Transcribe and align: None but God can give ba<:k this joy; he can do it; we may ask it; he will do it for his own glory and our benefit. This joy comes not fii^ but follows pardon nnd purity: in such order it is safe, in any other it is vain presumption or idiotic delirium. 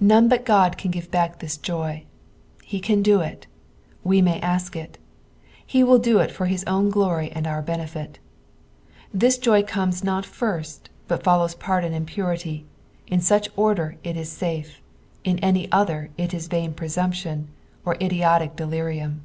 None 0.00 0.30
but 0.30 0.46
God 0.46 0.78
can 0.78 0.90
give 0.90 1.10
ba<:k 1.10 1.34
this 1.40 1.58
joy; 1.58 2.04
he 2.64 2.80
can 2.80 3.02
do 3.02 3.20
it; 3.20 3.46
we 4.02 4.22
may 4.22 4.40
ask 4.40 4.74
it; 4.74 4.96
he 5.66 5.84
will 5.84 5.98
do 5.98 6.20
it 6.20 6.30
for 6.30 6.46
his 6.46 6.64
own 6.64 6.88
glory 6.88 7.30
and 7.32 7.46
our 7.46 7.60
benefit. 7.60 8.18
This 9.12 9.36
joy 9.36 9.62
comes 9.62 10.02
not 10.02 10.24
fii^ 10.24 10.78
but 11.06 11.22
follows 11.22 11.54
pardon 11.54 11.92
nnd 11.92 12.06
purity: 12.06 12.64
in 13.08 13.20
such 13.20 13.50
order 13.54 13.98
it 14.02 14.16
is 14.16 14.32
safe, 14.32 14.80
in 15.22 15.38
any 15.40 15.70
other 15.70 16.08
it 16.16 16.32
is 16.32 16.48
vain 16.48 16.72
presumption 16.72 17.48
or 17.84 17.98
idiotic 18.00 18.56
delirium. 18.56 19.22